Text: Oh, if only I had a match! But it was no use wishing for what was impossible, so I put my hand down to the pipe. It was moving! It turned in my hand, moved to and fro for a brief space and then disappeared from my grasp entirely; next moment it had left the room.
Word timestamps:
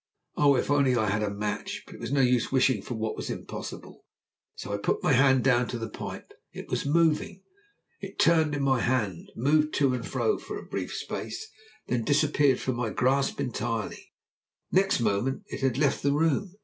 Oh, 0.35 0.55
if 0.55 0.71
only 0.71 0.95
I 0.95 1.11
had 1.11 1.21
a 1.21 1.29
match! 1.29 1.83
But 1.85 1.93
it 1.93 2.01
was 2.01 2.11
no 2.11 2.21
use 2.21 2.51
wishing 2.51 2.81
for 2.81 2.95
what 2.95 3.15
was 3.15 3.29
impossible, 3.29 4.03
so 4.55 4.73
I 4.73 4.77
put 4.77 5.03
my 5.03 5.13
hand 5.13 5.43
down 5.43 5.67
to 5.67 5.77
the 5.77 5.91
pipe. 5.91 6.33
It 6.53 6.69
was 6.69 6.87
moving! 6.87 7.43
It 7.99 8.17
turned 8.17 8.55
in 8.55 8.63
my 8.63 8.79
hand, 8.79 9.31
moved 9.35 9.75
to 9.75 9.93
and 9.93 10.03
fro 10.03 10.39
for 10.39 10.57
a 10.57 10.65
brief 10.65 10.91
space 10.91 11.47
and 11.87 11.99
then 11.99 12.03
disappeared 12.03 12.59
from 12.59 12.77
my 12.77 12.89
grasp 12.89 13.39
entirely; 13.39 14.11
next 14.71 15.01
moment 15.01 15.43
it 15.49 15.61
had 15.61 15.77
left 15.77 16.01
the 16.01 16.13
room. 16.13 16.55